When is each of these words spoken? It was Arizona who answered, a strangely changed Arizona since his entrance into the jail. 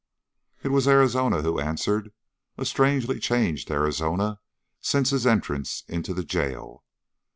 It 0.63 0.69
was 0.69 0.87
Arizona 0.87 1.43
who 1.43 1.59
answered, 1.59 2.11
a 2.57 2.65
strangely 2.65 3.19
changed 3.19 3.69
Arizona 3.69 4.39
since 4.81 5.11
his 5.11 5.27
entrance 5.27 5.83
into 5.87 6.15
the 6.15 6.23
jail. 6.23 6.83